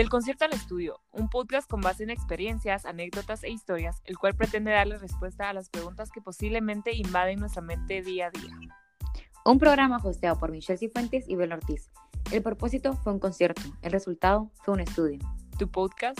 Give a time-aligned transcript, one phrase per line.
[0.00, 4.34] Del concierto al estudio, un podcast con base en experiencias, anécdotas e historias, el cual
[4.34, 8.56] pretende darle respuesta a las preguntas que posiblemente invaden nuestra mente día a día.
[9.44, 11.90] Un programa hosteado por Michelle Cifuentes y Bel Ortiz.
[12.32, 15.18] El propósito fue un concierto, el resultado fue un estudio.
[15.58, 16.18] Tu podcast,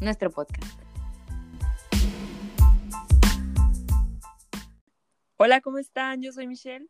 [0.00, 0.76] Nuestro podcast.
[5.36, 6.20] Hola, ¿cómo están?
[6.20, 6.88] Yo soy Michelle.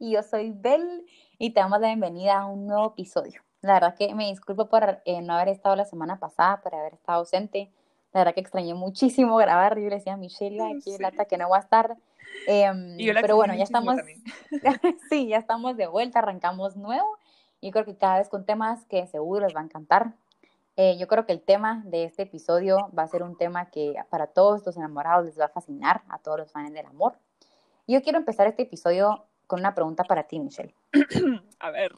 [0.00, 1.06] Y yo soy Bel
[1.38, 3.47] y te damos la bienvenida a un nuevo episodio.
[3.60, 6.94] La verdad que me disculpo por eh, no haber estado la semana pasada, por haber
[6.94, 7.70] estado ausente.
[8.12, 9.78] La verdad que extrañé muchísimo grabar.
[9.78, 10.98] Yo le decía a Michelle, aquí sí.
[10.98, 11.96] lata que no va a estar.
[12.46, 13.96] Em, Y pero bueno, ya estamos,
[15.10, 17.18] sí, ya estamos de vuelta, arrancamos nuevo.
[17.60, 20.12] Y creo que cada vez con temas que seguro les va a encantar.
[20.76, 23.96] Eh, yo creo que el tema de este episodio va a ser un tema que
[24.10, 27.18] para todos los enamorados les va a fascinar, a todos los fans del amor.
[27.88, 30.72] Yo quiero empezar este episodio con una pregunta para ti, Michelle.
[31.58, 31.96] A ver,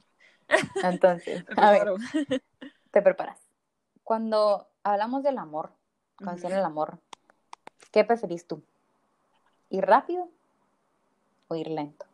[0.82, 1.88] Entonces, a ver,
[2.90, 3.38] te preparas.
[4.04, 5.72] Cuando hablamos del amor,
[6.16, 6.98] cuando habla del amor,
[7.92, 8.62] ¿qué preferís tú?
[9.70, 10.28] ¿Ir rápido
[11.48, 12.06] o ir lento?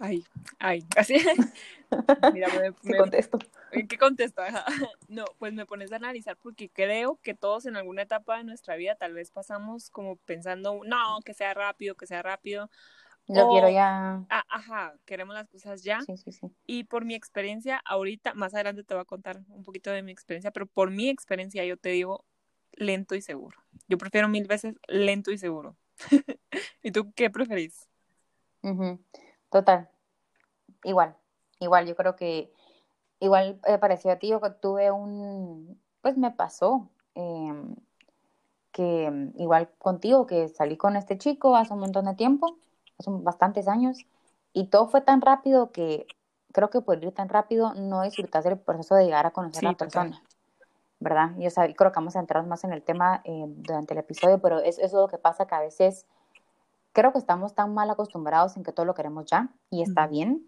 [0.00, 0.24] Ay,
[0.58, 1.14] ay, así.
[2.32, 3.38] Mira, me, Sí, me- contesto.
[3.72, 4.42] ¿En qué contesto?
[4.42, 4.64] Ajá.
[5.08, 8.76] No, pues me pones a analizar porque creo que todos en alguna etapa de nuestra
[8.76, 12.70] vida tal vez pasamos como pensando, no, que sea rápido, que sea rápido.
[13.28, 14.24] Yo O- quiero ya.
[14.28, 16.00] Ah, ajá, queremos las cosas ya.
[16.02, 16.50] Sí, sí, sí.
[16.66, 20.12] Y por mi experiencia, ahorita, más adelante te voy a contar un poquito de mi
[20.12, 22.24] experiencia, pero por mi experiencia yo te digo
[22.72, 23.58] lento y seguro.
[23.88, 25.76] Yo prefiero mil veces lento y seguro.
[26.82, 27.88] ¿Y tú qué preferís?
[29.50, 29.88] Total.
[30.84, 31.16] Igual,
[31.58, 32.52] igual, yo creo que
[33.18, 37.74] igual eh, parecido a ti, yo que tuve un, pues me pasó em,
[38.72, 42.58] que em, igual contigo, que salí con este chico hace un montón de tiempo,
[43.00, 44.04] hace bastantes años,
[44.52, 46.06] y todo fue tan rápido que
[46.52, 49.66] creo que por ir tan rápido no disfrutaste el proceso de llegar a conocer Sí,
[49.66, 50.08] a la total.
[50.10, 50.22] persona,
[51.00, 51.30] ¿verdad?
[51.38, 54.00] Y o sea, creo que vamos a entrar más en el tema eh, durante el
[54.00, 56.06] episodio, pero es, eso es lo que pasa que a veces
[56.92, 60.10] creo que estamos tan mal acostumbrados en que todo lo queremos ya y está Ujú.
[60.12, 60.46] bien,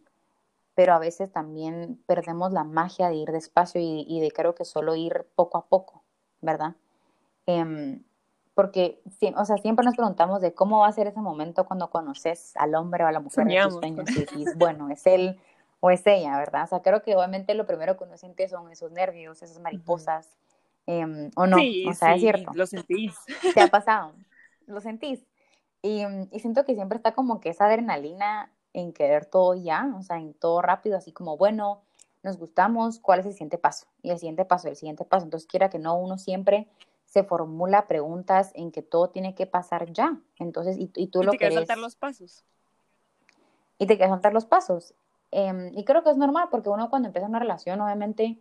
[0.74, 4.64] pero a veces también perdemos la magia de ir despacio y, y de creo que
[4.64, 6.02] solo ir poco a poco,
[6.40, 6.74] ¿verdad?
[7.46, 8.02] Em,
[8.54, 9.00] porque,
[9.36, 12.74] o sea, siempre nos preguntamos de cómo va a ser ese momento cuando conoces al
[12.74, 15.40] hombre o a la mujer de tus sueños y decís, bueno, es él
[15.80, 16.64] o es ella, ¿verdad?
[16.64, 20.28] O sea, creo que obviamente lo primero que uno siente son esos nervios, esas mariposas,
[20.86, 23.14] em, o no, Sí, o sea, es sí, cierto lo sentís.
[23.54, 24.12] te ha pasado,
[24.66, 25.24] lo sentís.
[25.82, 30.02] Y, y siento que siempre está como que esa adrenalina en querer todo ya, o
[30.02, 31.82] sea, en todo rápido, así como, bueno,
[32.22, 33.86] nos gustamos, ¿cuál es el siguiente paso?
[34.02, 35.24] Y el siguiente paso, el siguiente paso.
[35.24, 36.68] Entonces, quiera que no, uno siempre
[37.12, 40.18] se formula preguntas en que todo tiene que pasar ya.
[40.38, 42.42] Entonces, y, y tú Y lo te quieres querés, saltar los pasos.
[43.78, 44.94] y te quieres saltar los pasos.
[45.30, 48.38] Em, y creo que es normal, porque uno cuando empieza una relación, obviamente,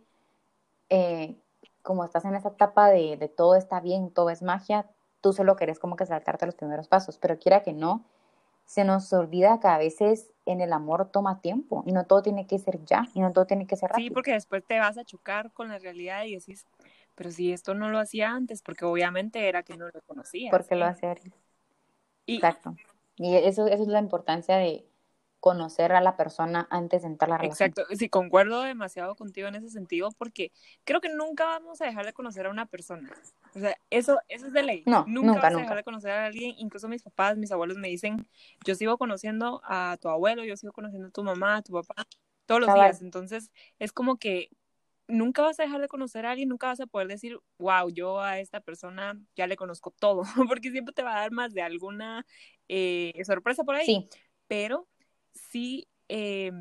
[0.90, 1.36] eh,
[1.82, 4.86] como estás en esa etapa de, de todo está bien, todo es magia,
[5.20, 8.04] tú solo querés como que saltarte los primeros pasos, pero quiera que no,
[8.66, 12.46] se nos olvida que a veces en el amor toma tiempo y no todo tiene
[12.46, 14.14] que ser ya y no todo tiene que ser Sí, rápido.
[14.14, 16.66] porque después te vas a chocar con la realidad y decís,
[17.14, 20.50] pero si esto no lo hacía antes, porque obviamente era que no lo conocías.
[20.50, 21.14] porque lo hace.
[22.26, 22.76] Y, Exacto.
[23.16, 24.86] Y eso, eso es la importancia de
[25.42, 27.70] conocer a la persona antes de entrar a la relación.
[27.70, 30.52] Exacto, sí, concuerdo demasiado contigo en ese sentido porque
[30.84, 33.10] creo que nunca vamos a dejar de conocer a una persona.
[33.52, 34.84] O sea, eso, eso es de ley.
[34.86, 35.62] No, nunca, nunca, vas a nunca.
[35.62, 36.54] dejar de conocer a alguien.
[36.58, 38.24] Incluso mis papás, mis abuelos me dicen,
[38.64, 42.06] yo sigo conociendo a tu abuelo, yo sigo conociendo a tu mamá, a tu papá,
[42.46, 43.02] todos los días.
[43.02, 43.50] Entonces,
[43.80, 44.48] es como que
[45.12, 48.20] nunca vas a dejar de conocer a alguien, nunca vas a poder decir, wow, yo
[48.20, 51.62] a esta persona ya le conozco todo, porque siempre te va a dar más de
[51.62, 52.26] alguna
[52.68, 53.86] eh, sorpresa por ahí.
[53.86, 54.08] Sí,
[54.48, 54.88] pero
[55.34, 56.52] sí, eh,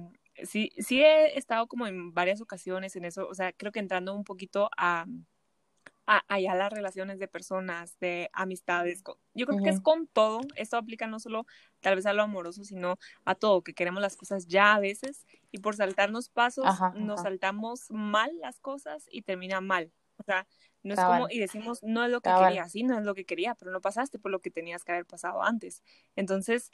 [0.44, 4.14] sí, sí he estado como en varias ocasiones en eso, o sea, creo que entrando
[4.14, 5.06] un poquito a, a
[6.28, 10.78] allá las relaciones de personas, de amistades, co- yo creo que es con todo, esto
[10.78, 11.46] aplica no solo
[11.80, 15.26] tal vez a lo amoroso, sino a todo, que queremos las cosas ya a veces
[15.52, 17.22] y por saltarnos pasos Ajá, nos ajá.
[17.22, 20.47] saltamos mal las cosas y termina mal, o sea,
[20.84, 22.53] no es como, y decimos, no es lo que Cabal.
[22.53, 24.91] quería, sí, no es lo que quería, pero no pasaste por lo que tenías que
[24.91, 25.84] haber pasado antes.
[26.16, 26.72] Entonces,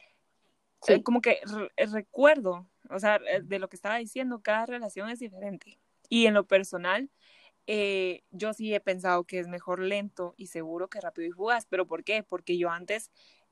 [0.81, 0.93] sí.
[0.93, 4.65] eh, como que re- eh, recuerdo, o sea, eh, de lo que estaba diciendo, cada
[4.65, 5.79] relación es diferente.
[6.09, 7.11] Y en lo personal,
[7.67, 11.65] eh, yo sí he pensado que es mejor lento y seguro que rápido y fugaz.
[11.67, 12.23] ¿Pero por qué?
[12.23, 13.11] Porque yo antes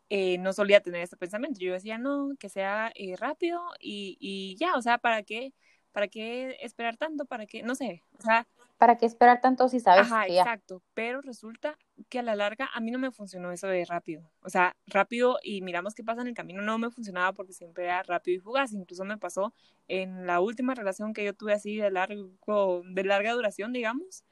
[0.10, 1.60] eh, no solía tener este pensamiento.
[1.60, 5.54] Yo decía, no, que sea eh, rápido y, y ya, o sea, ¿para qué?
[5.92, 7.26] ¿Para qué esperar tanto?
[7.26, 7.64] ¿Para qué?
[7.64, 8.48] No sé, o sea,
[8.78, 10.42] ¿para qué esperar tanto si sabes Ajá, que ya?
[10.42, 10.82] exacto.
[10.94, 11.78] Pero resulta
[12.10, 14.30] que a la larga a mí no me funcionó eso de rápido.
[14.42, 17.86] O sea, rápido y miramos qué pasa en el camino no me funcionaba porque siempre
[17.86, 18.74] era rápido y fugaz.
[18.74, 19.54] Incluso me pasó
[19.88, 24.24] en la última relación que yo tuve así de largo, de larga duración, digamos.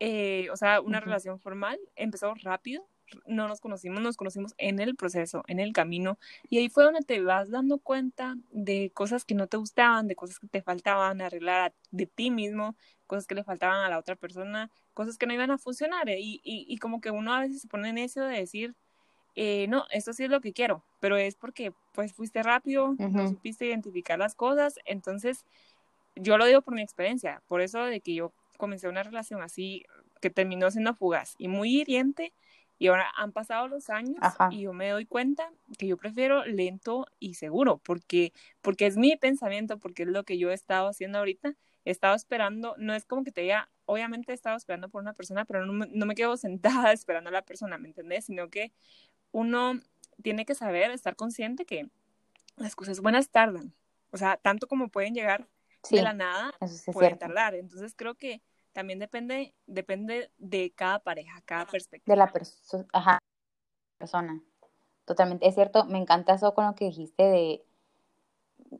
[0.00, 2.86] Eh, o sea, una relación formal empezó rápido.
[3.26, 6.18] No nos conocimos, nos conocimos en el proceso, en el camino.
[6.50, 10.14] Y ahí fue donde te vas dando cuenta de cosas que no te gustaban, de
[10.14, 12.76] cosas que te faltaban arreglar de ti mismo,
[13.08, 16.08] cosas que le faltaban a la otra persona, cosas que no iban a funcionar.
[16.08, 18.76] eh, Y, y, y como que uno a veces se pone en eso de decir,
[19.36, 23.24] eh, no, esto sí es lo que quiero, pero es porque pues fuiste rápido, no
[23.24, 23.28] Ujú.
[23.28, 24.76] supiste identificar las cosas.
[24.86, 25.44] Entonces,
[26.16, 29.84] yo lo digo por mi experiencia, por eso de que yo comencé una relación así
[30.20, 32.32] que terminó siendo fugaz y muy hiriente.
[32.80, 34.50] Y ahora han pasado los años Ajá.
[34.52, 38.32] y yo me doy cuenta que yo prefiero lento y seguro, porque,
[38.62, 41.54] porque es mi pensamiento, porque es lo que yo he estado haciendo ahorita.
[41.84, 45.14] He estado esperando, no es como que te diga, obviamente he estado esperando por una
[45.14, 46.36] persona, pero no me, no me quedo
[46.86, 48.26] sentada esperando a la persona, ¿me entendés?
[48.26, 48.72] Sino que
[49.32, 49.80] uno
[50.22, 51.88] tiene que saber, estar consciente que
[52.56, 53.72] las cosas buenas tardan.
[54.10, 55.48] O sea, tanto como pueden llegar
[55.82, 57.26] Sí, de la nada, sí pueden cierto.
[57.26, 57.54] tardar.
[57.54, 58.42] Entonces creo que
[58.72, 62.14] también depende, depende de cada pareja, cada perspectiva.
[62.14, 63.18] De la persona, ajá,
[63.98, 64.42] persona.
[65.04, 67.64] Totalmente, es cierto, me encanta eso con lo que dijiste de,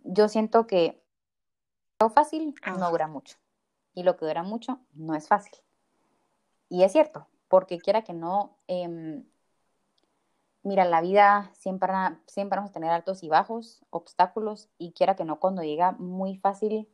[0.05, 1.01] yo siento que
[2.01, 2.91] lo fácil no Ajá.
[2.91, 3.37] dura mucho
[3.95, 5.59] y lo que dura mucho no es fácil.
[6.69, 9.25] Y es cierto, porque quiera que no, em,
[10.63, 11.93] mira, la vida siempre,
[12.27, 16.37] siempre vamos a tener altos y bajos, obstáculos, y quiera que no, cuando llega muy
[16.37, 16.89] fácil,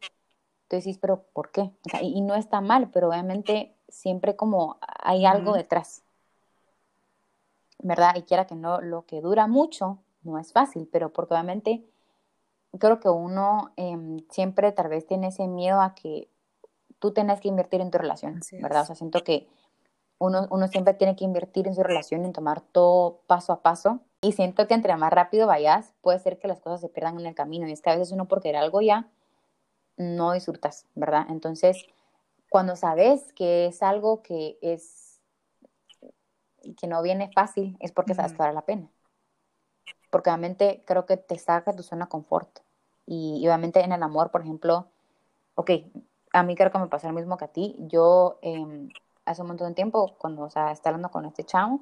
[0.68, 1.62] tú decís, pero ¿por qué?
[1.84, 6.04] O sea, y, y no está mal, pero obviamente siempre como hay algo detrás,
[7.80, 8.14] ¿verdad?
[8.16, 11.84] Y quiera que no, lo que dura mucho no es fácil, pero porque obviamente
[12.78, 16.28] creo que uno em, siempre tal vez tiene ese miedo a que
[16.98, 18.82] tú tenés que invertir en tu relación, Así ¿verdad?
[18.82, 19.48] O sea, siento que
[20.18, 24.00] uno, uno siempre tiene que invertir en su relación, en tomar todo paso a paso.
[24.22, 27.26] Y siento que entre más rápido vayas, puede ser que las cosas se pierdan en
[27.26, 27.68] el camino.
[27.68, 29.10] Y es que a veces uno por querer algo ya,
[29.96, 31.26] no disfrutas, ¿verdad?
[31.28, 31.86] Entonces,
[32.48, 35.20] cuando sabes que es algo que es
[36.78, 38.38] que no viene fácil, es porque sabes Ujú.
[38.38, 38.90] que vale la pena.
[40.10, 42.60] Porque obviamente creo que te saca tu zona de confort.
[43.06, 44.86] Y, obviamente en el amor, por ejemplo,
[45.54, 45.70] ok,
[46.32, 47.76] a mí creo que me pasó lo mismo que a ti.
[47.78, 48.88] Yo em,
[49.24, 51.80] hace un montón de tiempo, cuando o sea, estaba hablando con este chavo,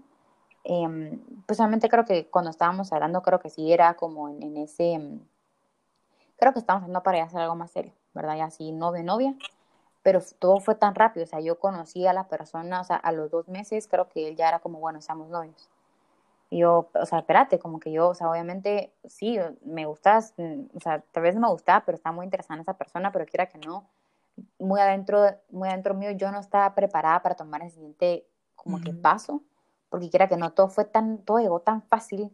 [0.64, 1.58] em, pues
[1.90, 5.20] creo que cuando estábamos hablando, creo que sí era como en, en ese, em,
[6.36, 8.36] creo que estábamos hablando para ya hacer algo más serio, ¿verdad?
[8.36, 9.34] Ya así, novio, novia,
[10.02, 13.12] pero todo fue tan rápido, o sea, yo conocí a la persona, o sea, a
[13.12, 15.70] los dos meses creo que él ya era como, bueno, seamos novios.
[16.52, 20.64] Y yo, o sea, espérate, como que yo, o sea, obviamente, sí, me gustas, mm,
[20.76, 23.46] o sea, tal vez no me gustaba, pero está muy interesante esa persona, pero quiera
[23.46, 23.88] que no,
[24.58, 28.92] muy adentro, muy adentro mío, yo no estaba preparada para tomar el siguiente como que
[28.92, 29.42] paso,
[29.88, 32.30] porque quiera que no, todo fue tan, todo llegó tan fácil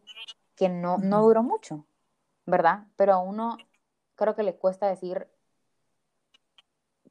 [0.56, 1.84] que no, no duró mucho,
[2.44, 2.88] ¿verdad?
[2.96, 3.56] Pero a uno
[4.16, 5.28] creo que le cuesta decir,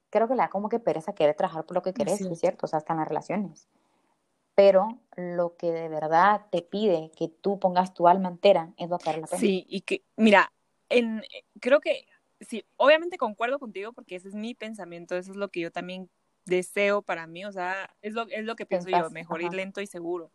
[0.09, 2.39] creo que le da como que pereza querer trabajar por lo que querés, es es.
[2.41, 3.69] cierto, o sea, hasta en las relaciones.
[4.57, 8.97] Pero lo que de verdad te pide que tú pongas tu alma entera es lo
[8.97, 9.39] que vale la pena.
[9.39, 10.51] Sí, y que, mira,
[10.89, 11.21] en,
[11.61, 12.07] creo que,
[12.41, 16.09] sí, obviamente concuerdo contigo porque ese es mi pensamiento, eso es lo que yo también
[16.45, 19.79] deseo para mí, o sea, es lo, es lo que pienso yo, mejor ir lento
[19.79, 20.31] y seguro.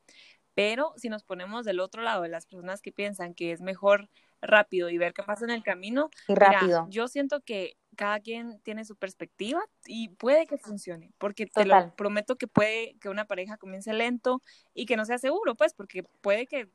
[0.54, 4.08] Pero si nos ponemos del otro lado de las personas que piensan que es mejor
[4.40, 8.20] rápido y ver qué pasa en el camino, Y mira, rápido, yo siento que cada
[8.20, 11.92] quien tiene su perspectiva y puede que funcione, porque te lo total.
[11.94, 14.40] prometo que puede que una pareja comience lento
[14.74, 16.68] y que no sea seguro, pues, porque puede que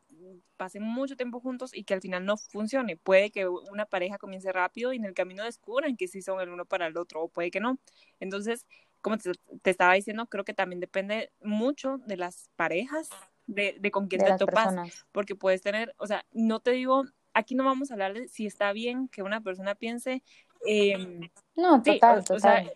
[0.57, 2.97] pasen mucho tiempo juntos y que al final no funcione.
[2.97, 6.49] Puede que una pareja comience rápido y en el camino descubran que sí son el
[6.49, 7.79] uno para el otro, o puede que no.
[8.19, 8.65] Entonces,
[9.01, 9.31] como te,
[9.61, 13.09] te estaba diciendo, creo que también depende mucho de las parejas,
[13.45, 15.05] de, de con quién De te topas, personas.
[15.11, 18.45] porque puedes tener, o sea, no te digo, aquí no vamos a hablar de si
[18.47, 20.23] está bien que una persona piense,
[20.65, 22.73] eh, No, sí, total, o, o sea, total.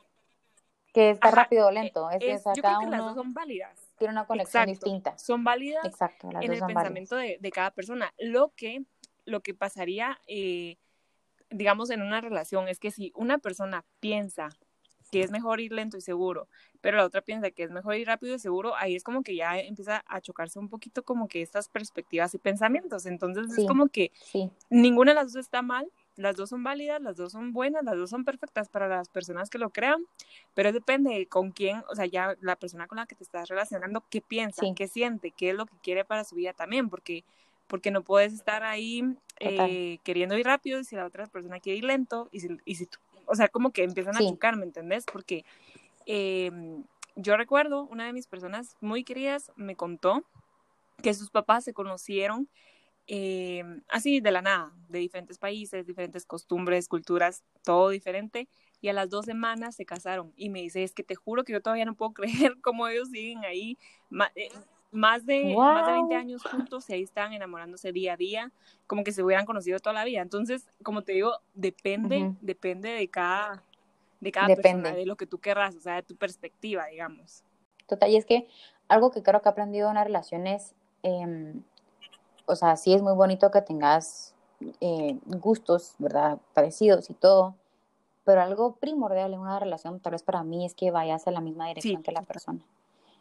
[0.94, 2.10] Que está ajá, rápido o eh, lento.
[2.12, 3.80] Es es, yo creo que las dos son válidas.
[3.98, 5.18] tiene una conexión Exacto, distinta.
[5.18, 8.14] son válidas Exacto, las en dos el son pensamiento de, de cada persona.
[8.18, 8.84] Lo que,
[9.26, 10.78] lo que pasaría, eh,
[11.50, 14.50] digamos, en una relación es que si una persona piensa
[15.12, 16.48] que es mejor ir lento y seguro,
[16.80, 19.36] pero la otra piensa que es mejor ir rápido y seguro, ahí es como que
[19.36, 23.06] ya empieza a chocarse un poquito como que estas perspectivas y pensamientos.
[23.06, 27.02] Entonces es como que sí, ninguna de las dos está mal, las dos son válidas,
[27.02, 30.06] las dos son buenas, las dos son perfectas para las personas que lo crean,
[30.54, 33.50] pero depende de con quién, o sea, ya la persona con la que te estás
[33.50, 36.90] relacionando, qué piensa, sí, qué siente, qué es lo que quiere para su vida también,
[36.90, 37.24] porque,
[37.68, 39.04] porque no puedes estar ahí
[39.40, 42.76] eh, queriendo ir rápido y si la otra persona quiere ir lento y si, y
[42.76, 45.06] si tú- o sea, como que empiezan a chocar, ¿me entendés?
[45.06, 45.46] Porque
[46.06, 46.52] eh,
[47.16, 50.24] yo recuerdo, una de mis personas muy queridas me contó
[51.02, 52.48] que sus papás se conocieron
[53.08, 58.48] eh, así de la nada, de diferentes países, diferentes costumbres, culturas, todo diferente.
[58.80, 60.34] Y a las dos semanas se casaron.
[60.36, 63.10] Y me dice, es que te juro que yo todavía no puedo creer cómo ellos
[63.10, 63.78] siguen ahí
[64.36, 64.50] eh,
[64.92, 68.52] más, de, más de 20 años juntos y ahí están enamorándose día a día,
[68.88, 70.22] como que se hubieran conocido toda la vida.
[70.22, 73.64] Entonces, como te digo, depende, depende de cada,
[74.20, 77.44] de cada persona, de lo que tú querrás, o sea, de tu perspectiva, digamos.
[77.88, 78.48] Total, y es que
[78.88, 81.54] algo que creo que he aprendido en las relaciones eh,
[82.52, 84.34] o sea, sí es muy bonito que tengas
[84.82, 86.38] eh, gustos, ¿verdad?
[86.54, 87.56] Parecidos y todo,
[88.26, 91.42] pero algo primordial en una relación, tal vez para mí, es que vayas en la
[91.42, 92.60] misma dirección que la persona.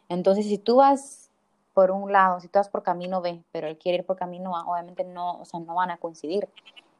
[0.09, 1.29] Entonces, si tú vas
[1.73, 4.55] por un lado, si tú vas por camino B, pero él quiere ir por camino
[4.57, 6.49] A, obviamente no, o sea, no van a coincidir.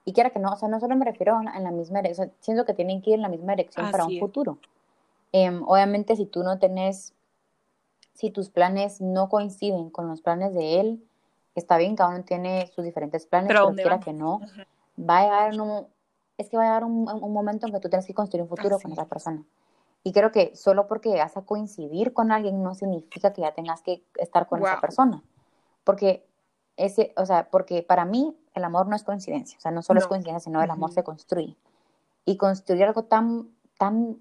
[0.05, 2.65] Y quiera que no, o sea, no solo me refiero en la misma dirección, siento
[2.65, 4.57] que tienen que ir en la misma dirección para un futuro.
[5.31, 7.13] Em, obviamente, si tú no tenés,
[8.13, 11.03] si tus planes no coinciden con los planes de él,
[11.55, 14.41] está bien, cada uno tiene sus diferentes planes, pero, quiera que no,
[14.97, 15.87] va a llegar un,
[16.37, 17.03] es que va a llegar un,
[17.33, 19.43] momento en que tú tienes que construir un futuro con esa persona.
[20.03, 23.81] Y creo que solo porque vas a coincidir con alguien no significa que ya tengas
[23.81, 25.23] que estar con esa persona.
[25.83, 26.25] Porque
[26.75, 29.99] ese, o sea, porque para mí el amor no es coincidencia, o sea, no solo
[29.99, 31.55] es coincidencia, sino el amor se construye.
[32.25, 34.17] Y construir algo tan, tan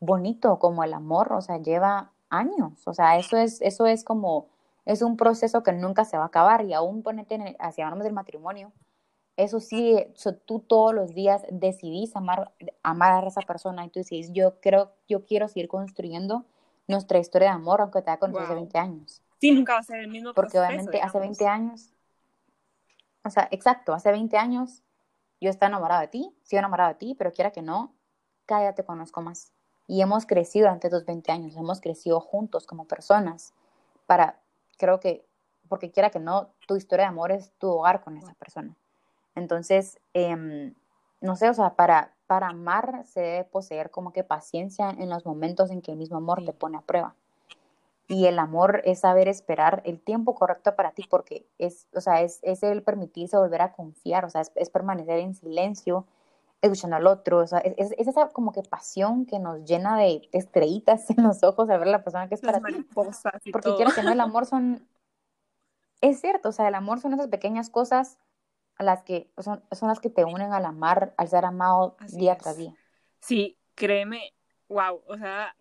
[0.00, 4.48] bonito como el amor, o sea, lleva años, o sea, eso es, eso es como
[4.88, 8.14] es un proceso que nunca se va a acabar y aún ponete hacia hablamos del
[8.14, 8.72] matrimonio,
[9.36, 9.94] eso sí,
[10.46, 12.52] tú todos los días decidís amar,
[12.82, 16.46] amar a esa persona y tú decís, yo creo, yo quiero seguir construyendo
[16.86, 19.22] nuestra historia de amor, aunque te haya conocido hace 20 años.
[19.38, 21.92] Sí, nunca va a ser el mismo Porque obviamente hace 20 años,
[23.24, 24.82] o sea, exacto, hace 20 años
[25.38, 27.94] yo estaba enamorado de ti, sigo enamorado de ti, pero quiera que no,
[28.46, 29.52] cállate, conozco más.
[29.86, 33.52] Y hemos crecido durante estos 20 años, hemos crecido juntos como personas
[34.06, 34.40] para
[34.78, 35.26] creo que,
[35.68, 38.74] porque quiera que no, tu historia de amor es tu hogar con esa persona.
[39.34, 40.74] Entonces, em,
[41.20, 45.26] no sé, o sea, para, para amar se debe poseer como que paciencia en los
[45.26, 47.14] momentos en que el mismo amor te pone a prueba.
[48.08, 52.22] Y el amor es saber esperar el tiempo correcto para ti, porque es, o sea,
[52.22, 56.06] es, es el permitirse volver a confiar, o sea, es, permanecer en silencio,
[56.60, 61.08] escuchando al otro, o sea, es, esa como que pasión que nos llena de estrellitas
[61.10, 62.86] en los ojos a ver a la persona que es para ti.
[63.52, 64.86] Porque quiero que no, el amor son,
[66.00, 68.18] es cierto, o sea, el amor son esas pequeñas cosas
[68.76, 72.36] a las que son, son las que te unen al amar, al ser amado día
[72.36, 72.74] tras día.
[73.20, 74.32] Sí, créeme,
[74.68, 75.54] wow, o sea,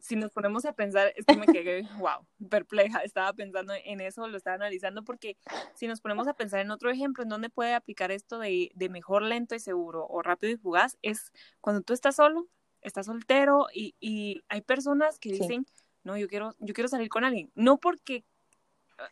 [0.00, 4.26] si nos ponemos a pensar, es que me quedé, wow, perpleja, estaba pensando en eso,
[4.26, 5.36] lo estaba analizando, porque
[5.74, 8.88] si nos ponemos a pensar en otro ejemplo, en dónde puede aplicar esto de, de
[8.88, 12.48] mejor lento y seguro o rápido y fugaz, es cuando tú estás solo,
[12.80, 15.66] estás soltero y, y hay personas que dicen,
[16.02, 18.24] no, yo quiero, yo quiero salir con alguien, no porque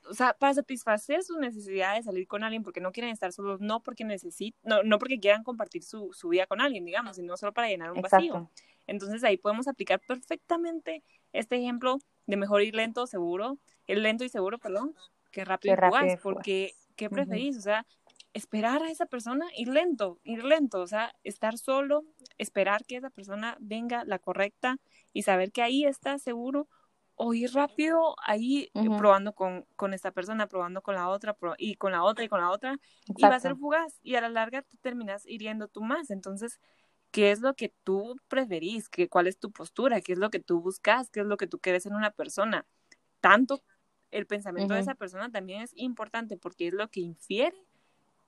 [0.08, 3.60] o sea, para satisfacer su necesidad de salir con alguien porque no quieren estar solos,
[3.60, 7.36] no porque necesitan, no, no porque quieran compartir su, su, vida con alguien, digamos, sino
[7.36, 8.50] solo para llenar un vacío.
[8.86, 11.02] Entonces ahí podemos aplicar perfectamente
[11.32, 14.94] este ejemplo de mejor ir lento, seguro, el lento y seguro, perdón,
[15.32, 17.56] que rápido, y fugaz, porque ¿qué preferís?
[17.58, 17.86] O sea,
[18.32, 22.04] esperar a esa persona, ir lento, ir lento, o sea, estar solo,
[22.38, 24.76] esperar que esa persona venga la correcta
[25.12, 26.68] y saber que ahí está seguro
[27.14, 31.76] o ir rápido ahí eh, probando con, con, esta persona, probando con la otra y
[31.76, 32.76] con la otra y con la otra
[33.16, 36.10] y va a ser fugaz y a la larga tú terminas hiriendo tú más.
[36.10, 36.60] Entonces,
[37.16, 40.38] qué es lo que tú preferís, ¿Qué, cuál es tu postura, qué es lo que
[40.38, 42.66] tú buscas, qué es lo que tú quieres en una persona.
[43.22, 43.62] Tanto
[44.10, 47.56] el pensamiento de esa persona también es importante porque es lo que infiere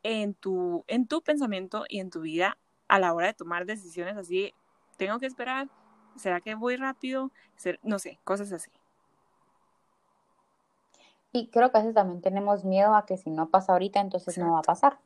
[0.02, 2.56] en tu, en tu pensamiento y en tu vida
[2.88, 4.54] a la hora de tomar decisiones así,
[4.96, 5.68] tengo que esperar,
[6.16, 7.30] ¿será que voy rápido?
[7.82, 8.70] No sé, cosas así.
[11.30, 14.38] Y creo que a veces también tenemos miedo a que si no pasa ahorita, entonces
[14.38, 14.98] no va a pasar.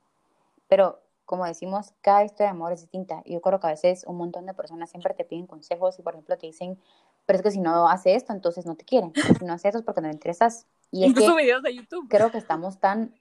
[0.68, 3.22] Pero como decimos, cada historia de amor es distinta.
[3.24, 6.02] Y yo creo que a veces un montón de personas siempre te piden consejos y,
[6.02, 6.78] por ejemplo, te dicen,
[7.26, 9.12] pero es que si no hace esto, entonces no te quieren.
[9.38, 10.66] Si no hace esto es porque no te interesas.
[10.90, 12.06] Y es que videos de YouTube.
[12.08, 13.14] Creo que estamos tan,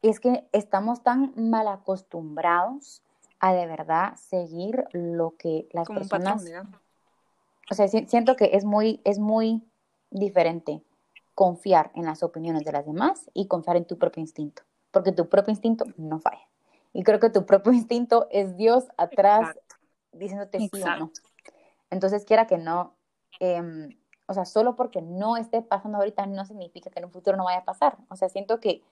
[0.00, 3.02] es que estamos tan mal acostumbrados
[3.38, 6.44] a de verdad seguir lo que las personas...
[7.70, 9.62] o sea, siento que es muy, es muy
[10.10, 10.82] diferente
[11.34, 15.28] confiar en las opiniones de las demás y confiar en tu propio instinto, porque tu
[15.28, 16.46] propio instinto no falla.
[16.92, 19.56] Y creo que tu propio instinto es Dios atrás
[20.12, 21.12] diciéndote sí o no.
[21.90, 22.94] Entonces, quiera que no,
[23.40, 23.96] em,
[24.26, 27.44] o sea, solo porque no esté pasando ahorita no significa que en un futuro no
[27.44, 27.98] vaya a pasar.
[28.08, 28.82] O sea, siento que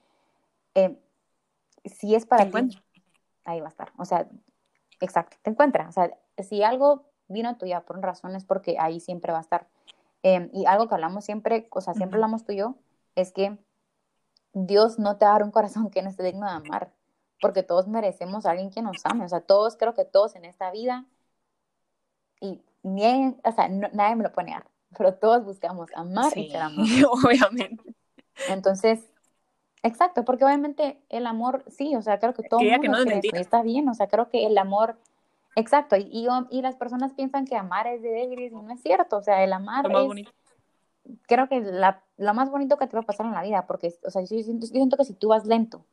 [0.74, 0.96] em,
[1.84, 2.82] si es para ti,
[3.44, 3.92] ahí va a estar.
[3.96, 4.28] O sea,
[5.00, 5.88] exacto, te encuentra.
[5.88, 9.66] O sea, si algo vino tuya por razones porque ahí siempre va a estar.
[10.22, 12.74] Em, y algo que hablamos siempre, o sea, siempre hablamos tú y yo,
[13.14, 13.56] es que
[14.52, 16.92] Dios no te va a dar un corazón que no esté digno de amar,
[17.40, 19.24] porque todos merecemos a alguien que nos ame.
[19.24, 21.06] O sea, todos, creo que todos en esta vida,
[22.40, 24.64] y ni, o sea, nadie me lo pone a
[24.96, 26.84] pero todos buscamos amar y ser amados.
[27.24, 27.94] Obviamente.
[28.48, 29.08] Entonces,
[29.82, 33.04] exacto, porque obviamente el amor, sí, o sea, creo que todo el mundo
[33.34, 34.96] está bien, o sea, creo que el amor,
[35.56, 39.18] exacto, y, y, las personas piensan que amar es de débiles y no es cierto,
[39.18, 40.26] o sea, el amar es,
[41.26, 43.94] creo que la, lo más bonito que te va a pasar en la vida, porque,
[44.04, 45.84] o sea, yo yo siento que si tú vas lento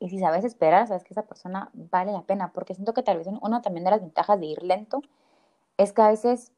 [0.00, 3.18] y si sabes esperar, sabes que esa persona vale la pena, porque siento que tal
[3.18, 5.02] vez una también de las ventajas de ir lento
[5.76, 6.52] es que a veces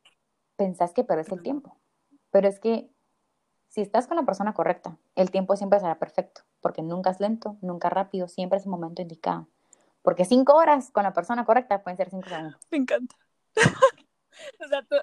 [0.56, 1.76] pensás que perdes el tiempo,
[2.30, 2.88] pero es que
[3.68, 7.56] si estás con la persona correcta, el tiempo siempre será perfecto, porque nunca es lento,
[7.62, 9.48] nunca rápido, siempre es el momento indicado.
[10.02, 12.60] Porque cinco horas con la persona correcta pueden ser cinco segundos.
[12.70, 13.16] Me encanta.
[14.64, 14.96] o sea, tú...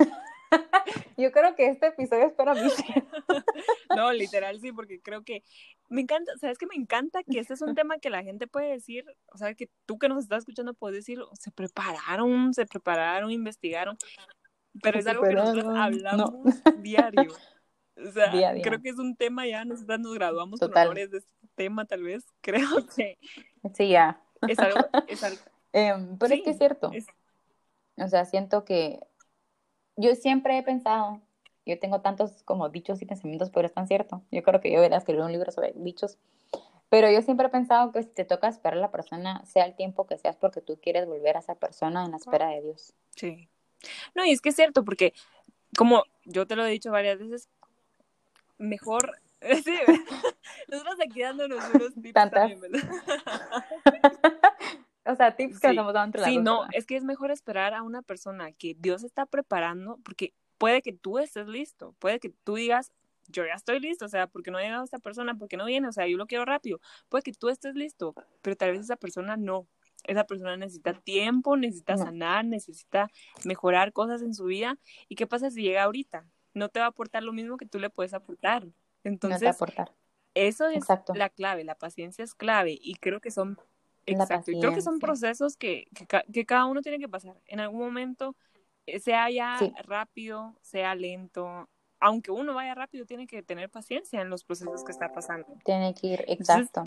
[1.19, 2.61] Yo creo que este episodio es para mí.
[3.95, 5.43] no, literal sí, porque creo que
[5.89, 8.71] me encanta, ¿sabes que Me encanta que este es un tema que la gente puede
[8.71, 13.31] decir, o sea, que tú que nos estás escuchando puedes decir, se prepararon, se prepararon,
[13.31, 13.97] investigaron,
[14.81, 16.31] pero es algo que nosotros hablamos
[16.83, 17.33] diario.
[17.97, 21.47] O sea, creo que es un tema ya, nosotros nos graduamos con honores de este
[21.55, 22.25] tema, tal vez.
[22.41, 23.17] Creo que.
[23.73, 24.21] Sí, ya.
[24.47, 24.79] Es algo.
[25.07, 25.41] Es algo...
[25.73, 26.91] Em, pero es que es cierto.
[27.97, 28.99] O sea, siento que.
[29.99, 31.21] Yo siempre he pensado.
[31.65, 34.21] Yo tengo tantos como dichos y pensamientos, pero es tan cierto.
[34.31, 36.17] Yo creo que yo voy a escribir un libro sobre dichos.
[36.87, 39.75] Pero yo siempre he pensado que si te toca esperar a la persona, sea el
[39.75, 42.93] tiempo que seas, porque tú quieres volver a esa persona en la espera de Dios.
[43.13, 43.49] Sí.
[44.15, 45.13] No, y es que es cierto, porque
[45.77, 47.49] como yo te lo he dicho varias veces,
[48.57, 49.19] mejor.
[49.63, 49.73] Sí,
[50.67, 52.81] nosotros aquí dándonos unos tips también, ¿verdad?
[55.05, 55.71] o sea, tips que sí.
[55.71, 59.03] estamos dando entre Sí, no, es que es mejor esperar a una persona que Dios
[59.03, 62.91] está preparando, porque puede que tú estés listo, puede que tú digas,
[63.27, 65.87] yo ya estoy listo, o sea, porque no ha llegado esta persona, porque no viene,
[65.87, 66.79] o sea, yo lo quiero rápido.
[67.09, 69.67] Puede que tú estés listo, pero tal vez esa persona no.
[70.05, 73.09] Esa persona necesita tiempo, necesita sanar, necesita
[73.43, 74.77] mejorar cosas en su vida.
[75.09, 76.25] ¿Y qué pasa si llega ahorita?
[76.53, 78.67] no te va a aportar lo mismo que tú le puedes aportar.
[79.03, 79.91] Entonces, aportar.
[80.33, 80.83] eso es
[81.13, 83.57] la clave, la paciencia es clave y creo que son,
[84.05, 85.87] exacto, y creo que son procesos que,
[86.31, 87.39] que, cada uno tiene que pasar.
[87.45, 88.35] En algún momento,
[88.85, 94.29] eh, sea ya rápido, sea lento, aunque uno vaya rápido, tiene que tener paciencia en
[94.29, 95.47] los procesos que está pasando.
[95.65, 96.83] Tiene que ir, exacto.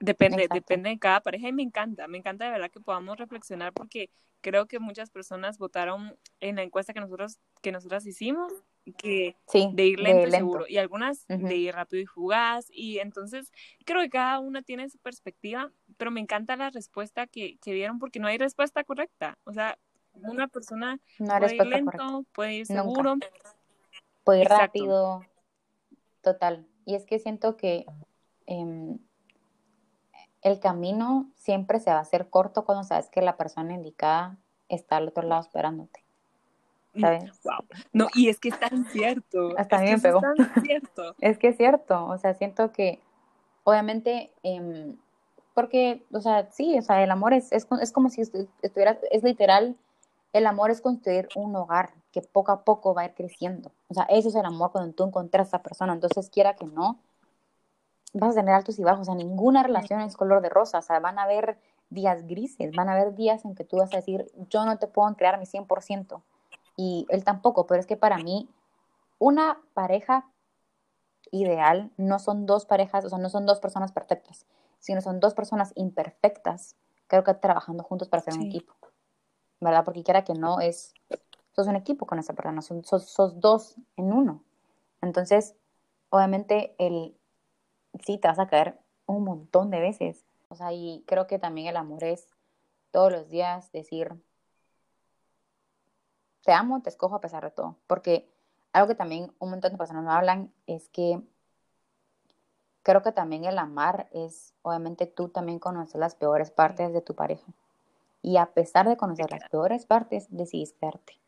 [0.00, 3.72] depende, depende de cada pareja y me encanta, me encanta de verdad que podamos reflexionar
[3.72, 8.52] porque creo que muchas personas votaron en la encuesta que nosotros que nosotras hicimos
[8.92, 9.36] que
[9.72, 13.52] de ir lento, y seguro y algunas de ir rápido y fugaz y entonces
[13.84, 17.98] creo que cada una tiene su perspectiva pero me encanta la respuesta que, que dieron
[17.98, 19.78] porque no hay respuesta correcta o sea
[20.22, 23.16] una persona puede ir lento puede ir seguro.
[24.24, 25.22] Puede ir rápido.
[26.20, 26.66] Total.
[26.84, 27.86] Y es que siento que
[28.44, 28.98] em,
[30.42, 34.36] el camino siempre se va a hacer corto cuando sabes que la persona indicada
[34.68, 36.04] está al otro lado esperándote
[36.98, 37.24] ¿sabes?
[37.92, 39.54] No, y es que es tan cierto.
[39.56, 40.18] Hasta es pegó.
[40.18, 41.14] Es tan cierto.
[41.20, 43.00] es que es cierto, o sea, siento que,
[43.64, 44.94] obviamente, eh,
[45.54, 49.22] porque, o sea, sí, o sea, el amor es, es, es como si estuviera, es
[49.22, 49.76] literal,
[50.32, 53.72] el amor es construir un hogar que poco a poco va a ir creciendo.
[53.88, 55.94] O sea, eso es el amor cuando tú encuentras a esa persona.
[55.94, 56.98] Entonces, quiera que no,
[58.12, 59.02] vas a tener altos y bajos.
[59.02, 60.78] O sea, ninguna relación es color de rosa.
[60.78, 61.58] O sea, van a haber
[61.90, 64.86] días grises, van a haber días en que tú vas a decir, yo no te
[64.86, 66.22] puedo crear mi 100%
[66.78, 68.48] y él tampoco, pero es que para mí
[69.18, 70.30] una pareja
[71.32, 74.46] ideal no son dos parejas, o sea, no son dos personas perfectas,
[74.78, 76.76] sino son dos personas imperfectas,
[77.08, 78.74] creo que trabajando juntos para ser un equipo,
[79.60, 79.84] ¿verdad?
[79.84, 80.94] Porque quiera que no es,
[81.50, 84.44] sos un equipo con esa persona, sos, dos en uno.
[85.02, 85.56] Entonces,
[86.10, 87.18] obviamente, el,
[88.06, 90.24] sí, te vas a caer un montón de veces.
[90.48, 92.28] O sea, y creo que también el amor es
[92.92, 94.14] todos los días decir,
[96.48, 97.76] te amo, te escojo a pesar de todo.
[97.86, 98.26] Porque
[98.72, 101.20] algo que también un montón de personas no hablan es que
[102.82, 107.14] creo que también el amar es, obviamente tú también conoces las peores partes de tu
[107.14, 107.52] pareja.
[108.22, 111.20] Y a pesar de conocer las peores partes, decidís quedarte.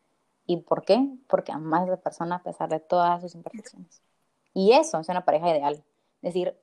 [0.47, 1.07] ¿Y por qué?
[1.29, 4.01] Porque amas a la persona a pesar de todas sus imperfecciones.
[4.55, 5.85] Y eso es una pareja ideal.
[6.23, 6.59] Decir,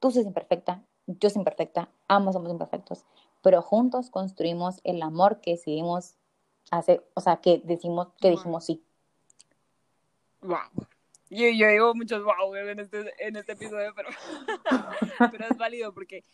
[0.00, 3.04] tú sos imperfecta, yo soy imperfecta, ambos somos imperfectos,
[3.40, 6.16] pero juntos construimos el amor que decidimos
[6.70, 8.82] hace, o sea, que decimos, que dijimos sí.
[10.40, 10.86] Wow.
[11.30, 14.08] Yo, yo digo muchos wow en este, en este episodio, pero,
[15.30, 16.24] pero es válido porque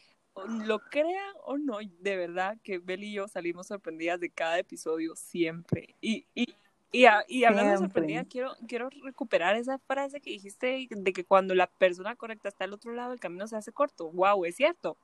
[0.65, 5.15] lo crean o no, de verdad que Bel y yo salimos sorprendidas de cada episodio
[5.17, 5.95] siempre.
[6.01, 6.55] Y, y,
[6.93, 11.55] y, y hablando de sorprendida, quiero, quiero recuperar esa frase que dijiste de que cuando
[11.55, 14.11] la persona correcta está al otro lado, el camino se hace corto.
[14.13, 14.97] Wow, es cierto.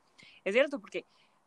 [0.44, 1.04] Es cierto, porque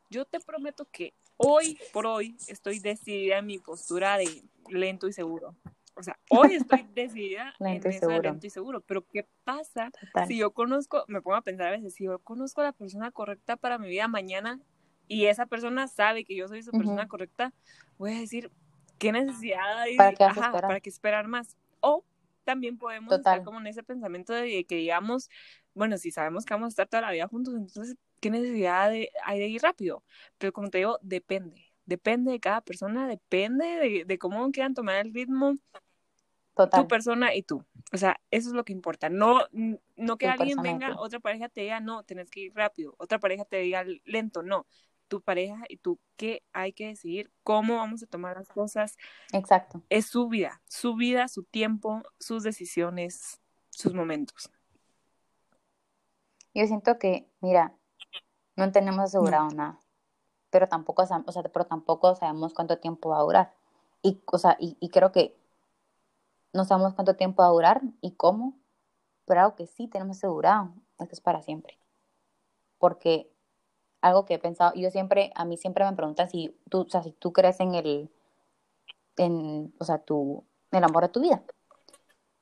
[0.10, 5.13] yo te prometo que hoy por hoy estoy decidida en mi postura de lento y
[5.13, 5.56] seguro.
[5.96, 8.30] O sea, hoy estoy decidida lento en y eso de seguro.
[8.32, 8.82] lento y seguro.
[8.82, 10.28] Pero ¿qué pasa Total.
[10.28, 13.12] si yo conozco, me pongo a pensar a veces, si yo conozco a la persona
[13.12, 14.60] correcta para mi vida mañana
[15.08, 17.10] y esa persona sabe que yo soy su persona Ujú.
[17.10, 17.54] correcta,
[17.98, 18.52] voy a decir,
[18.98, 19.98] ¿qué necesidad hay?
[19.98, 20.52] ¿Para qué Ajá?
[20.52, 21.56] ¿para qué esperar más?
[21.80, 22.04] O
[22.46, 23.40] también podemos Total.
[23.40, 25.30] estar como en ese pensamiento de que digamos,
[25.74, 29.10] bueno, si sabemos que vamos a estar toda la vida juntos, entonces, ¿qué necesidad de-
[29.26, 30.04] hay de ir rápido?
[30.38, 31.66] Pero como te digo, depende.
[31.86, 35.56] Depende de cada persona, depende de, de cómo quieran tomar el ritmo
[36.56, 36.84] Total.
[36.84, 37.64] tu persona y tú.
[37.94, 39.10] O sea, eso es lo que importa.
[39.10, 39.42] No,
[39.96, 42.96] no que Tu alguien venga, otra pareja te diga, no, tenés que ir rápido.
[42.98, 44.66] Otra pareja te diga lento, no.
[45.08, 47.32] Tu pareja y tú, ¿qué hay que decidir?
[47.44, 48.98] ¿Cómo vamos a tomar las cosas?
[49.34, 49.84] Exacto.
[49.89, 53.39] Es su vida, su vida, su tiempo, sus decisiones,
[53.70, 54.50] sus momentos.
[56.54, 57.76] Yo siento que, mira,
[58.56, 59.80] no tenemos asegurado nada,
[60.50, 63.54] pero tampoco, o sea, pero tampoco sabemos cuánto tiempo va a durar.
[64.02, 65.36] Y, o sea, y, y creo que
[66.54, 68.58] no sabemos cuánto tiempo va a durar y cómo,
[69.26, 71.78] pero algo que sí tenemos asegurado es que es para siempre.
[72.78, 73.30] Porque
[74.06, 77.02] algo que he pensado, yo siempre, a mí siempre me preguntan si tú, o sea,
[77.02, 78.12] si tú crees en el,
[79.18, 81.41] en, o sea, tu, el amor de tu vida.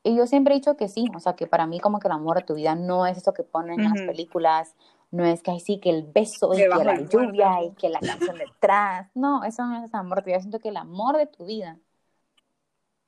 [0.04, 2.12] Y yo siempre he dicho que sí, o sea, que para mí como que el
[2.12, 4.08] amor de tu vida no es eso que ponen en las Ujú.
[4.08, 4.76] películas,
[5.12, 8.02] no es que ahí sí que el beso y que la lluvia y que la
[8.02, 11.28] canción detrás, no, eso no es amor de tu vida, siento que el amor de
[11.28, 11.80] tu vida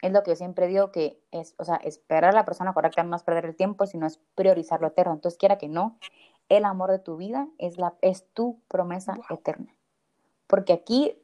[0.01, 3.03] es lo que yo siempre digo que es, o sea, esperar a la persona correcta
[3.03, 5.99] no es perder el tiempo, sino es priorizar lo eterno, entonces quiera que no,
[6.49, 9.25] el amor de tu vida es, la, es tu promesa Wow.
[9.37, 9.75] eterna,
[10.47, 11.17] porque aquí,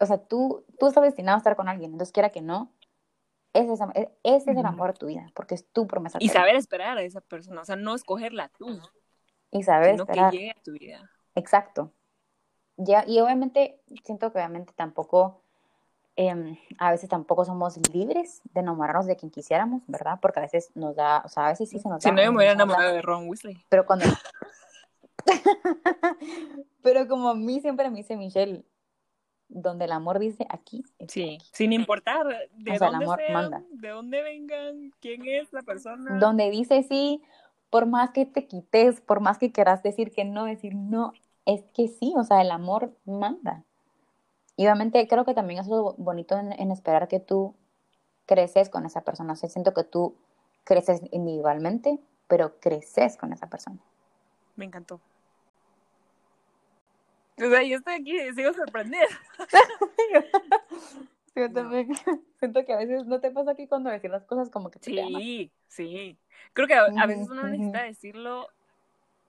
[0.00, 2.72] o sea, tú, tú estás destinado a estar con alguien, entonces quiera que no,
[3.52, 3.80] ese es,
[4.22, 6.42] ese es el amor de tu vida, porque es tu promesa Y eterna.
[6.42, 8.80] saber esperar a esa persona, o sea, no escogerla tú,
[9.50, 10.30] Y saber sino esperar.
[10.30, 11.10] que llegue a tu vida.
[11.34, 11.92] Exacto.
[12.76, 15.42] Ya, y obviamente, siento que obviamente tampoco,
[16.20, 20.18] em, a veces tampoco somos libres de enamorarnos de quien quisiéramos, ¿verdad?
[20.20, 22.14] Porque a veces nos da, o sea, a veces sí se nos Si da.
[22.16, 23.56] no, yo me hubiera enamorado de Ron Weasley.
[23.68, 24.04] Pero cuando...
[26.82, 28.64] pero como a mí siempre me dice Michelle,
[29.48, 31.48] donde el amor dice aquí, Sí, aquí.
[31.52, 33.62] sin importar de O sea, el dónde amor sean, manda.
[33.70, 36.18] de dónde vengan, quién es la persona.
[36.18, 37.22] Donde dice sí,
[37.70, 41.12] por más que te quites, por más que quieras decir que no, decir no,
[41.46, 43.64] es que sí, o sea, el amor manda.
[44.58, 47.54] Y obviamente creo que también es lo bonito en, en esperar que tú
[48.26, 49.34] creces con esa persona.
[49.34, 50.16] O sea, siento que tú
[50.64, 53.78] creces individualmente, pero creces con esa persona.
[54.56, 55.00] Me encantó.
[57.36, 59.06] O sea, yo estoy aquí y sigo sorprendida.
[61.36, 61.54] Yo No.
[61.54, 61.88] también
[62.40, 64.90] siento que a veces no te pasa aquí cuando decir las cosas como que te.
[64.90, 66.18] Sí, sí.
[66.52, 68.48] Creo que a, a veces uno necesita decirlo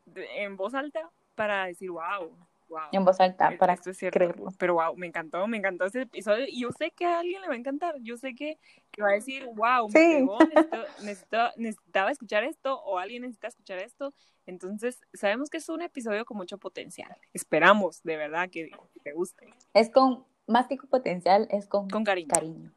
[0.05, 2.35] de- en voz alta para decir, wow,
[2.69, 2.79] wow.
[2.91, 4.17] En voz alta, para Esto es cierto.
[4.17, 4.51] creerlo.
[4.57, 6.45] Pero wow, me encantó, me encantó ese episodio.
[6.47, 7.95] Y yo sé que a alguien le va a encantar.
[7.99, 8.57] Yo sé que,
[8.91, 13.47] que va a decir, wow, me pegó, necesito- necesito- necesitaba escuchar esto o alguien necesita
[13.47, 14.13] escuchar esto.
[14.45, 17.15] Entonces, sabemos que es un episodio con mucho potencial.
[17.33, 19.53] Esperamos, de verdad, que, que te guste.
[19.73, 22.29] Es con, más que con potencial, es con, Con cariño.
[22.33, 22.71] cariño.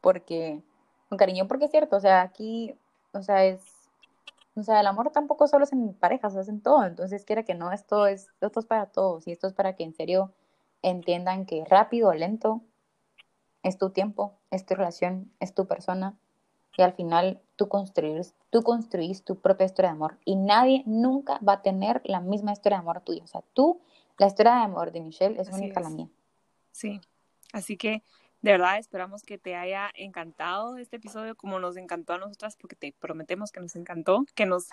[0.00, 0.60] Porque,
[1.08, 2.74] con cariño, porque es cierto, o sea, aquí,
[3.12, 3.60] o sea, es,
[4.56, 6.84] o sea, el amor tampoco solo es en parejas, es en todo.
[6.84, 9.26] Entonces, quiera que no, esto es, esto es para todos.
[9.26, 10.32] Y esto es para que en serio
[10.82, 12.60] entiendan que rápido o lento
[13.62, 16.16] es tu tiempo, es tu relación, es tu persona.
[16.76, 20.18] Y al final tú construís, tú construís tu propia historia de amor.
[20.24, 23.24] Y nadie nunca va a tener la misma historia de amor tuya.
[23.24, 23.80] O sea, tú,
[24.18, 26.08] la historia de amor de Michelle es Así única a la mía.
[26.70, 27.00] Sí.
[27.52, 28.02] Así que,
[28.44, 32.76] de verdad, esperamos que te haya encantado este episodio como nos encantó a nosotras, porque
[32.76, 34.68] te prometemos que nos encantó, que nos...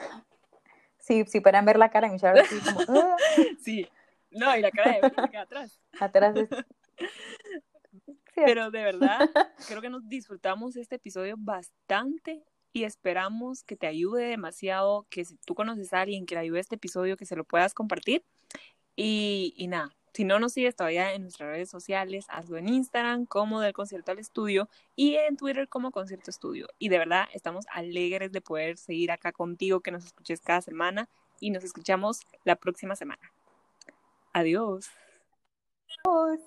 [0.98, 3.16] Sí, si puedan ver la cara de Michelle, así como, "Ah",
[3.64, 3.88] Sí.
[4.30, 5.80] No, y la cara de queda atrás.
[6.02, 6.36] atrás
[8.36, 9.30] Pero de verdad,
[9.70, 15.38] creo que nos disfrutamos este episodio bastante y esperamos que te ayude demasiado, que si
[15.46, 18.26] tú conoces a alguien que le ayude este episodio, que se lo puedas compartir.
[18.98, 23.26] Y, y nada, si no nos sigues todavía en nuestras redes sociales, hazlo en Instagram
[23.26, 26.68] como del concierto al estudio y en Twitter como concierto estudio.
[26.80, 31.08] Y de verdad estamos alegres de poder seguir acá contigo, que nos escuches cada semana
[31.40, 33.32] y nos escuchamos la próxima semana.
[34.34, 34.90] Adiós.
[36.06, 36.40] Adiós.